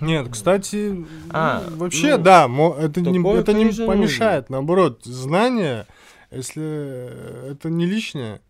Нет, 0.00 0.28
кстати, 0.30 1.06
А, 1.30 1.64
ну, 1.68 1.76
вообще, 1.76 2.16
ну, 2.16 2.22
да, 2.22 2.44
это 2.80 3.00
не, 3.00 3.38
это 3.38 3.52
не 3.52 3.86
помешает. 3.86 4.50
Наоборот, 4.50 5.00
знания, 5.04 5.86
если 6.36 6.62
э, 6.62 7.52
это 7.52 7.70
не 7.70 7.86
лишнее, 7.86 8.40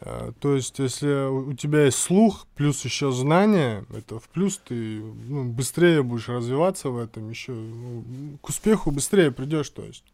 э, 0.00 0.32
то 0.40 0.54
есть, 0.54 0.78
если 0.78 1.28
у 1.28 1.54
тебя 1.54 1.84
есть 1.84 1.98
слух, 1.98 2.46
плюс 2.54 2.84
еще 2.84 3.12
знания, 3.12 3.84
это 3.96 4.18
в 4.18 4.28
плюс 4.28 4.58
ты 4.58 5.00
ну, 5.00 5.44
быстрее 5.44 6.02
будешь 6.02 6.28
развиваться 6.28 6.90
в 6.90 6.98
этом, 6.98 7.30
еще 7.30 7.52
ну, 7.52 8.38
к 8.40 8.48
успеху 8.48 8.90
быстрее 8.90 9.30
придешь, 9.30 9.70
то 9.70 9.84
есть. 9.84 10.04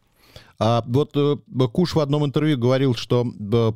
А 0.59 0.83
вот 0.87 1.11
э, 1.15 1.37
Куш 1.71 1.95
в 1.95 1.99
одном 1.99 2.25
интервью 2.25 2.57
говорил, 2.57 2.95
что 2.95 3.25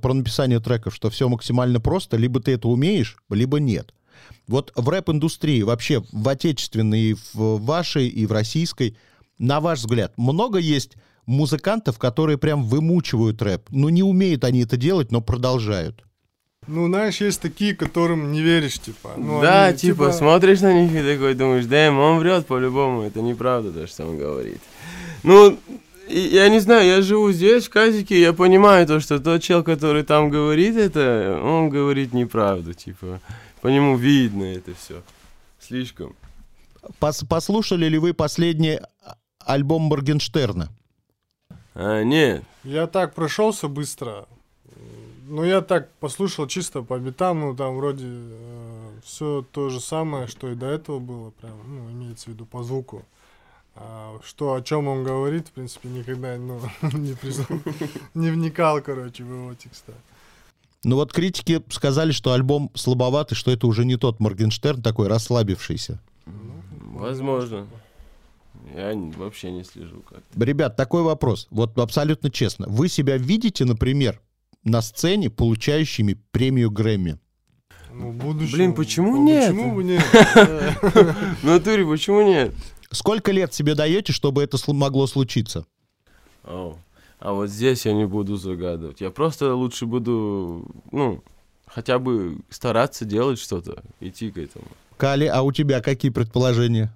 про 0.01 0.13
написание 0.13 0.59
треков, 0.59 0.95
что 0.95 1.09
все 1.09 1.29
максимально 1.29 1.79
просто, 1.79 2.17
либо 2.17 2.39
ты 2.39 2.53
это 2.53 2.67
умеешь, 2.67 3.17
либо 3.29 3.59
нет. 3.59 3.93
Вот 4.47 4.71
в 4.75 4.87
рэп-индустрии 4.87 5.61
вообще, 5.61 6.03
в 6.11 6.27
отечественной, 6.27 7.01
и 7.01 7.15
в 7.33 7.57
вашей, 7.59 8.07
и 8.07 8.25
в 8.25 8.31
российской, 8.31 8.97
на 9.37 9.59
ваш 9.59 9.79
взгляд, 9.79 10.13
много 10.17 10.57
есть 10.57 10.95
музыкантов, 11.27 11.99
которые 11.99 12.37
прям 12.39 12.63
вымучивают 12.63 13.41
рэп? 13.41 13.67
Ну, 13.69 13.89
не 13.89 14.01
умеют 14.01 14.43
они 14.43 14.61
это 14.63 14.77
делать, 14.77 15.11
но 15.11 15.21
продолжают. 15.21 16.03
Ну, 16.65 16.87
знаешь, 16.87 17.21
есть 17.21 17.41
такие, 17.41 17.75
которым 17.75 18.31
не 18.31 18.41
веришь, 18.41 18.79
типа. 18.79 19.11
Ну, 19.15 19.41
да, 19.41 19.65
они, 19.67 19.77
типа, 19.77 20.11
смотришь 20.11 20.61
на 20.61 20.73
них 20.73 20.91
и 20.91 21.13
такой 21.13 21.33
думаешь, 21.33 21.65
да, 21.65 21.91
он 21.91 22.19
врет 22.19 22.45
по-любому, 22.45 23.03
это 23.03 23.21
неправда 23.21 23.71
то, 23.71 23.87
что 23.87 24.05
он 24.05 24.17
говорит. 24.17 24.59
Ну, 25.23 25.57
я 26.09 26.49
не 26.49 26.59
знаю, 26.59 26.85
я 26.85 27.01
живу 27.01 27.31
здесь, 27.31 27.67
в 27.67 27.69
Казике, 27.69 28.19
я 28.19 28.33
понимаю 28.33 28.85
то, 28.85 28.99
что 28.99 29.19
тот 29.19 29.41
чел, 29.43 29.63
который 29.63 30.03
там 30.03 30.29
говорит 30.29 30.75
это, 30.75 31.39
он 31.41 31.69
говорит 31.69 32.13
неправду, 32.13 32.73
типа, 32.73 33.21
по 33.61 33.67
нему 33.67 33.95
видно 33.95 34.43
это 34.43 34.73
все. 34.73 35.01
Слишком. 35.59 36.15
Пос- 36.99 37.25
послушали 37.27 37.87
ли 37.87 37.97
вы 37.97 38.13
последний 38.13 38.79
а- 38.79 39.15
альбом 39.45 39.83
Моргенштерна? 39.83 40.69
А, 41.79 42.01
нет. 42.01 42.43
Я 42.63 42.87
так 42.87 43.13
прошелся 43.13 43.67
быстро. 43.67 44.25
Ну, 45.27 45.43
я 45.43 45.61
так 45.61 45.91
послушал 45.99 46.47
чисто 46.47 46.81
по 46.81 46.97
битам, 46.97 47.41
ну, 47.41 47.55
там 47.55 47.75
вроде 47.75 48.07
все 49.03 49.45
то 49.51 49.69
же 49.69 49.79
самое, 49.79 50.25
что 50.25 50.49
и 50.49 50.55
до 50.55 50.65
этого 50.65 50.99
было, 50.99 51.29
прям, 51.31 51.51
ну, 51.67 51.91
имеется 51.91 52.25
в 52.25 52.33
виду 52.33 52.45
по 52.45 52.63
звуку. 52.63 53.05
А 53.75 54.17
что, 54.23 54.55
о 54.55 54.61
чем 54.61 54.87
он 54.87 55.03
говорит, 55.03 55.49
в 55.49 55.51
принципе, 55.51 55.89
никогда, 55.89 56.35
ну, 56.37 56.59
не, 56.93 57.11
прис- 57.11 57.45
не 58.15 58.31
вникал, 58.31 58.81
короче, 58.81 59.23
в 59.23 59.31
его 59.31 59.53
текста. 59.53 59.93
Ну 60.83 60.95
вот 60.95 61.13
критики 61.13 61.61
сказали, 61.69 62.11
что 62.11 62.31
альбом 62.31 62.71
слабоватый, 62.73 63.35
что 63.35 63.51
это 63.51 63.67
уже 63.67 63.85
не 63.85 63.97
тот 63.97 64.19
Моргенштерн 64.19 64.81
такой 64.81 65.07
расслабившийся. 65.09 65.99
Возможно. 66.25 67.67
Я 68.75 68.93
вообще 69.17 69.51
не 69.51 69.63
слежу 69.63 70.03
как. 70.09 70.21
Ребят, 70.35 70.75
такой 70.75 71.03
вопрос. 71.03 71.47
Вот 71.49 71.77
абсолютно 71.77 72.29
честно. 72.29 72.67
Вы 72.67 72.89
себя 72.89 73.17
видите, 73.17 73.65
например, 73.65 74.21
на 74.63 74.81
сцене, 74.81 75.29
получающими 75.29 76.17
премию 76.31 76.71
Грэмми? 76.71 77.17
Ну, 77.91 78.11
будущем- 78.11 78.53
Блин, 78.53 78.73
почему 78.73 79.15
ну, 79.15 79.25
нет? 79.25 79.49
Почему 79.49 79.75
бы 79.75 79.83
нет? 79.83 80.03
В 81.41 81.43
натуре, 81.43 81.85
почему 81.85 82.21
нет? 82.21 82.53
Сколько 82.91 83.31
лет 83.31 83.53
себе 83.53 83.75
даете, 83.75 84.13
чтобы 84.13 84.43
это 84.43 84.57
могло 84.73 85.07
случиться? 85.07 85.65
А 87.19 87.33
вот 87.33 87.49
здесь 87.49 87.85
я 87.85 87.93
не 87.93 88.05
буду 88.05 88.37
загадывать. 88.37 89.01
Я 89.01 89.09
просто 89.09 89.55
лучше 89.55 89.85
буду, 89.85 90.67
ну, 90.91 91.23
хотя 91.65 91.97
бы 91.99 92.37
стараться 92.49 93.05
делать 93.05 93.39
что-то, 93.39 93.83
идти 93.99 94.31
к 94.31 94.37
этому. 94.37 94.65
Кали, 94.97 95.25
а 95.25 95.41
у 95.41 95.51
тебя 95.51 95.81
какие 95.81 96.11
предположения? 96.11 96.93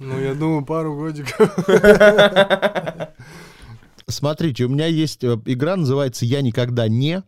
Ну, 0.00 0.18
я 0.18 0.34
думаю, 0.34 0.64
пару 0.64 0.96
годиков. 0.96 1.54
Смотрите, 4.06 4.64
у 4.64 4.68
меня 4.70 4.86
есть 4.86 5.22
э, 5.22 5.38
игра, 5.44 5.76
называется 5.76 6.24
«Я 6.24 6.40
никогда 6.40 6.88
не». 6.88 7.22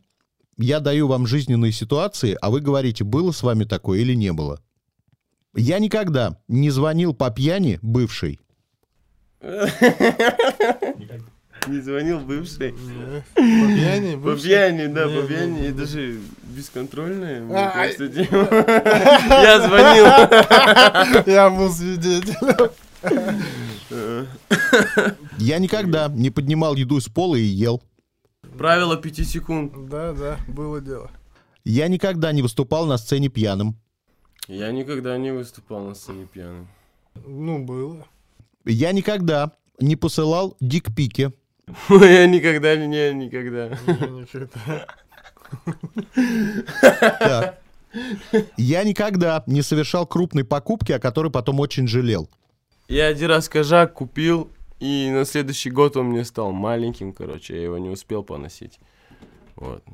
Я 0.56 0.80
даю 0.80 1.06
вам 1.06 1.26
жизненные 1.26 1.72
ситуации, 1.72 2.36
а 2.40 2.50
вы 2.50 2.60
говорите, 2.60 3.04
было 3.04 3.30
с 3.32 3.42
вами 3.42 3.64
такое 3.64 4.00
или 4.00 4.14
не 4.14 4.32
было. 4.32 4.60
Я 5.54 5.78
никогда 5.78 6.38
не 6.48 6.70
звонил 6.70 7.14
по 7.14 7.30
пьяни 7.30 7.78
бывшей. 7.82 8.40
Не 11.66 11.80
звонил 11.80 12.20
бывший? 12.20 12.72
По 12.72 13.40
пьяни? 13.40 14.14
По 14.14 14.20
бывший? 14.20 14.48
пьяни, 14.48 14.86
да, 14.86 15.08
по 15.08 15.22
пьяни, 15.22 15.60
не, 15.60 15.66
это 15.68 15.80
не. 15.80 15.86
же 15.86 16.20
бесконтрольное. 16.42 17.40
мне 17.42 17.56
А, 17.56 17.70
кажется, 17.70 18.08
тема. 18.12 18.48
Я 19.28 19.60
звонил. 19.60 20.06
Я 21.32 21.50
был 21.50 21.70
свидетелем. 21.70 22.70
Я 25.38 25.58
никогда 25.58 26.08
не 26.08 26.30
поднимал 26.30 26.74
еду 26.74 27.00
с 27.00 27.08
пола 27.08 27.36
и 27.36 27.42
ел. 27.42 27.82
Правило 28.58 28.96
пяти 28.96 29.24
секунд. 29.24 29.88
Да, 29.88 30.12
да, 30.12 30.38
было 30.48 30.80
дело. 30.80 31.10
Я 31.64 31.88
никогда 31.88 32.32
не 32.32 32.42
выступал 32.42 32.86
на 32.86 32.96
сцене 32.98 33.28
пьяным. 33.28 33.76
Я 34.48 34.72
никогда 34.72 35.16
не 35.16 35.32
выступал 35.32 35.84
на 35.84 35.94
сцене 35.94 36.26
пьяным. 36.26 36.68
Ну, 37.24 37.64
было. 37.64 38.06
Я 38.64 38.92
никогда 38.92 39.52
не 39.80 39.96
посылал 39.96 40.56
дикпики. 40.60 41.32
Я 41.88 42.26
никогда 42.26 42.76
не, 42.76 43.12
никогда. 43.14 43.78
Я 43.86 44.06
никогда. 44.08 44.86
Так. 47.18 47.58
Я 48.56 48.84
никогда 48.84 49.42
не 49.46 49.62
совершал 49.62 50.06
крупной 50.06 50.44
покупки, 50.44 50.92
о 50.92 50.98
которой 50.98 51.30
потом 51.30 51.60
очень 51.60 51.86
жалел. 51.86 52.28
Я 52.88 53.06
один 53.06 53.28
раз 53.28 53.48
кожак 53.48 53.94
купил, 53.94 54.50
и 54.80 55.10
на 55.12 55.24
следующий 55.24 55.70
год 55.70 55.96
он 55.96 56.06
мне 56.06 56.24
стал 56.24 56.52
маленьким, 56.52 57.12
короче, 57.12 57.54
я 57.54 57.62
его 57.62 57.78
не 57.78 57.90
успел 57.90 58.22
поносить. 58.22 58.78
Вот. 59.54 59.84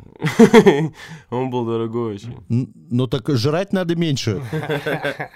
Он 1.31 1.51
был 1.51 1.67
дорогой 1.67 2.15
очень. 2.15 2.43
Ну 2.49 3.07
так 3.07 3.29
жрать 3.29 3.73
надо 3.73 3.97
меньше. 3.97 4.41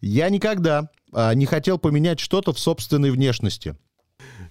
Я 0.00 0.28
никогда 0.28 0.90
а, 1.12 1.34
не 1.34 1.46
хотел 1.46 1.78
поменять 1.78 2.20
что-то 2.20 2.52
в 2.52 2.58
собственной 2.58 3.10
внешности. 3.10 3.74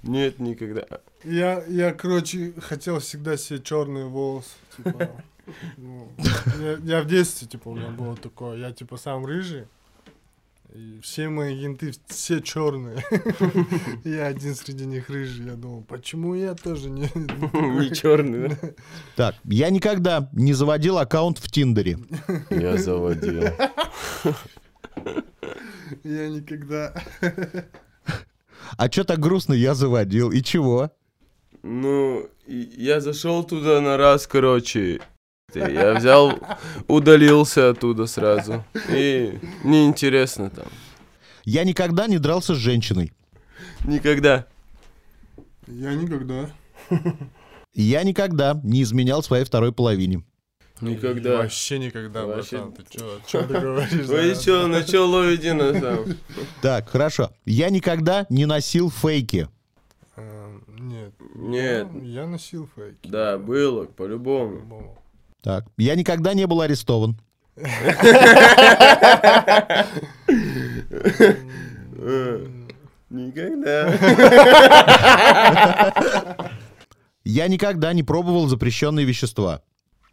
Нет, 0.03 0.39
никогда. 0.39 0.85
Я, 1.23 1.63
я, 1.67 1.93
короче, 1.93 2.53
хотел 2.59 2.99
всегда 2.99 3.37
себе 3.37 3.61
черные 3.61 4.05
волосы. 4.05 4.49
Типа, 4.75 5.11
ну, 5.77 6.11
я, 6.59 6.77
я 6.83 7.01
в 7.01 7.07
детстве, 7.07 7.47
типа, 7.47 7.69
у 7.69 7.75
меня 7.75 7.89
было 7.89 8.15
такое. 8.15 8.57
Я, 8.57 8.71
типа, 8.71 8.97
сам 8.97 9.25
рыжий. 9.25 9.65
И 10.73 10.99
все 11.01 11.29
мои 11.29 11.55
янты 11.55 11.91
все 12.07 12.39
черные. 12.39 13.03
Я 14.03 14.27
один 14.27 14.53
среди 14.53 14.85
них 14.85 15.09
рыжий. 15.09 15.45
Я 15.45 15.53
думал, 15.53 15.81
почему 15.81 16.35
я 16.35 16.53
тоже 16.55 16.89
не... 16.89 17.09
Не 17.15 17.95
черный, 17.95 18.49
да? 18.49 18.69
Так, 19.15 19.35
я 19.45 19.69
никогда 19.69 20.29
не 20.33 20.53
заводил 20.53 20.97
аккаунт 20.97 21.39
в 21.39 21.49
Тиндере. 21.49 21.97
Я 22.49 22.77
заводил. 22.77 23.43
Я 26.03 26.29
никогда... 26.29 26.93
А 28.75 28.89
чё 28.89 29.03
так 29.03 29.19
грустно 29.19 29.53
я 29.53 29.75
заводил? 29.75 30.31
И 30.31 30.41
чего? 30.41 30.91
Ну, 31.63 32.29
я 32.47 32.99
зашел 33.01 33.43
туда 33.43 33.81
на 33.81 33.97
раз, 33.97 34.27
короче. 34.27 34.99
Я 35.53 35.93
взял, 35.93 36.33
удалился 36.87 37.69
оттуда 37.69 38.05
сразу. 38.05 38.65
И 38.89 39.39
неинтересно 39.63 40.49
там. 40.49 40.67
Я 41.45 41.63
никогда 41.63 42.07
не 42.07 42.19
дрался 42.19 42.53
с 42.53 42.57
женщиной. 42.57 43.13
Никогда. 43.85 44.47
Я 45.67 45.93
никогда. 45.93 46.49
Я 47.73 48.03
никогда 48.03 48.59
не 48.63 48.83
изменял 48.83 49.23
своей 49.23 49.45
второй 49.45 49.71
половине. 49.71 50.23
Никогда. 50.81 51.37
Вообще 51.37 51.79
никогда, 51.79 52.25
Вообще. 52.25 52.57
братан. 52.57 52.73
Ты 52.73 52.83
чё, 52.97 53.19
чё 53.27 53.41
ты 53.43 53.53
говоришь? 53.59 54.05
Вы 54.05 54.35
чё, 54.35 54.67
на 54.67 54.83
чё 54.83 55.07
ловите 55.07 55.53
нас 55.53 55.81
там? 55.81 56.05
Так, 56.61 56.89
хорошо. 56.89 57.31
Я 57.45 57.69
никогда 57.69 58.25
не 58.29 58.45
носил 58.45 58.91
фейки. 58.91 59.47
Эм, 60.15 60.63
Нет. 60.77 61.13
Нет. 61.35 61.87
Я, 62.03 62.21
я 62.21 62.27
носил 62.27 62.69
фейки. 62.75 63.07
Да, 63.09 63.37
было, 63.37 63.85
по-любому. 63.85 64.57
По-любому. 64.57 64.97
Так, 65.41 65.65
я 65.77 65.95
никогда 65.95 66.33
не 66.33 66.45
был 66.47 66.61
арестован. 66.61 67.17
Э, 71.99 72.45
Никогда. 73.09 73.93
Я 77.23 77.47
никогда 77.47 77.93
не 77.93 78.03
пробовал 78.03 78.47
запрещенные 78.47 79.05
вещества. 79.05 79.61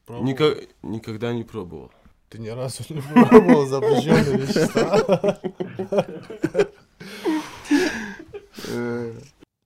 Пробовал? 0.07 0.27
Ника- 0.29 0.69
Никогда 0.83 1.33
не 1.33 1.45
пробовал. 1.45 1.91
Ты 2.29 2.39
ни 2.39 2.49
разу 2.49 2.83
не 2.89 3.01
пробовал 3.01 3.67
запрещенные 3.67 4.39
вещества? 4.39 5.39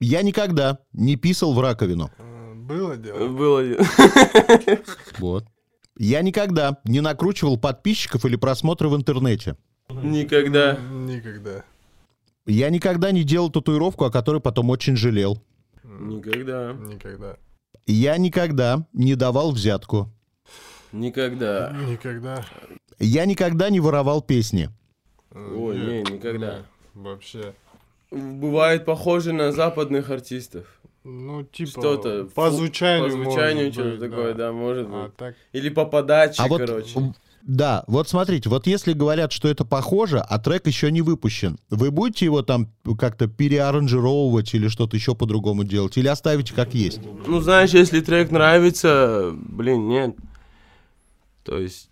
Я 0.00 0.23
никогда 0.23 0.78
не 0.92 1.16
писал 1.16 1.52
в 1.54 1.61
раковину. 1.61 2.11
Э, 2.18 2.54
Было 2.54 2.97
дело? 2.97 3.28
Было. 3.28 3.64
Вот. 5.18 5.45
Я 5.97 6.23
никогда 6.23 6.78
не 6.85 7.00
накручивал 7.00 7.59
подписчиков 7.59 8.25
или 8.25 8.37
просмотры 8.37 8.88
в 8.88 8.94
интернете. 8.96 9.57
Никогда. 9.90 10.77
Никогда. 10.92 11.64
Я 12.46 12.70
никогда 12.70 13.11
не 13.11 13.24
делал 13.24 13.51
татуировку, 13.51 14.05
о 14.05 14.11
которой 14.11 14.40
потом 14.40 14.70
очень 14.70 14.96
жалел. 14.96 15.42
Никогда. 15.83 16.72
Никогда. 16.74 17.37
Я 17.87 18.16
никогда 18.18 18.87
не 18.92 19.14
давал 19.16 19.51
взятку. 19.51 20.12
Никогда. 20.92 21.72
Никогда. 21.88 22.44
Я 22.98 23.27
никогда 23.27 23.70
не 23.70 23.81
воровал 23.81 24.22
песни. 24.22 24.70
Ой, 25.35 25.79
не, 25.79 26.03
никогда. 26.03 26.57
нет, 26.57 26.64
Вообще. 26.94 27.55
Бывает 28.11 28.85
похоже 28.85 29.33
на 29.33 29.53
западных 29.53 30.11
артистов. 30.11 30.66
Ну, 31.05 31.42
типа, 31.44 31.70
Что-то. 31.70 32.29
по 32.35 32.51
звучанию 32.51 33.05
По 33.05 33.11
звучанию 33.11 33.66
может 33.66 33.74
что-то 33.74 33.90
быть, 34.01 34.11
такое, 34.11 34.35
да, 34.35 34.53
может 34.53 34.87
А 34.90 35.05
быть. 35.05 35.16
так, 35.16 35.35
Или 35.53 35.68
по 35.68 35.85
подаче, 35.85 36.42
А 36.42 36.48
вот, 36.48 36.61
короче. 36.61 36.98
м, 36.98 37.14
да, 37.42 37.85
вот 37.87 38.09
смотрите, 38.09 38.48
вот 38.48 38.66
если 38.66 38.92
говорят, 38.92 39.33
что 39.33 39.48
это 39.48 39.64
похоже, 39.64 40.18
а 40.18 40.38
трек 40.38 40.66
еще 40.66 40.90
не 40.90 41.01
выпущен, 41.03 41.59
вы 41.70 41.90
будете 41.90 42.24
его 42.27 42.42
там 42.42 42.68
как-то 42.98 43.27
переаранжировывать 43.27 44.53
или 44.55 44.68
что-то 44.68 44.96
еще 44.96 45.14
по-другому 45.14 45.64
делать, 45.64 45.96
или 45.96 46.09
оставите 46.09 46.53
как 46.55 46.74
есть? 46.74 47.01
Ну, 47.27 47.40
знаешь, 47.40 47.70
если 47.70 48.01
трек 48.01 48.31
нравится, 48.31 49.31
блин, 49.35 49.88
нет. 49.88 50.16
То 51.48 51.58
есть, 51.58 51.88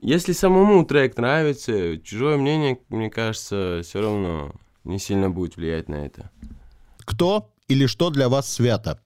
если 0.00 0.32
самому 0.32 0.82
трек 0.86 1.18
нравится, 1.18 1.98
чужое 1.98 2.38
мнение, 2.38 2.80
мне 2.88 3.10
кажется, 3.10 3.82
все 3.84 4.00
равно 4.00 4.54
не 4.84 4.98
сильно 4.98 5.28
будет 5.28 5.56
влиять 5.56 5.90
на 5.90 5.96
это. 5.96 6.30
Кто 7.00 7.52
или 7.68 7.84
что 7.84 8.08
для 8.08 8.30
вас 8.30 8.50
свято? 8.50 8.98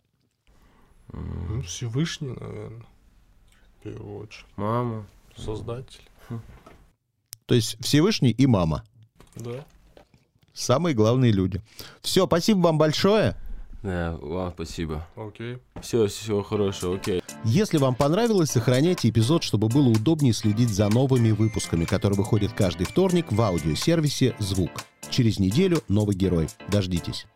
ну, 1.12 1.60
Всевышний, 1.62 2.36
наверное. 2.38 2.86
В 3.80 3.82
первую 3.82 4.18
очередь. 4.18 4.46
Мама. 4.54 5.06
Создатель. 5.36 6.08
То 7.46 7.56
есть 7.56 7.76
Всевышний 7.82 8.30
и 8.30 8.46
мама. 8.46 8.84
Да. 9.34 9.66
Самые 10.52 10.94
главные 10.94 11.32
люди. 11.32 11.60
Все, 12.00 12.26
спасибо 12.26 12.60
вам 12.60 12.78
большое. 12.78 13.34
Да, 13.82 14.18
вам 14.20 14.52
спасибо. 14.52 15.06
Окей. 15.16 15.58
Все, 15.80 16.06
всего 16.06 16.42
хорошего, 16.42 16.96
окей. 16.96 17.22
Если 17.44 17.78
вам 17.78 17.94
понравилось, 17.94 18.50
сохраняйте 18.50 19.08
эпизод, 19.08 19.42
чтобы 19.42 19.68
было 19.68 19.88
удобнее 19.88 20.34
следить 20.34 20.68
за 20.68 20.88
новыми 20.88 21.30
выпусками, 21.30 21.86
которые 21.86 22.18
выходят 22.18 22.52
каждый 22.52 22.86
вторник 22.86 23.26
в 23.30 23.40
аудиосервисе 23.40 24.34
«Звук». 24.38 24.70
Через 25.08 25.38
неделю 25.38 25.82
новый 25.88 26.14
герой. 26.14 26.48
Дождитесь. 26.68 27.26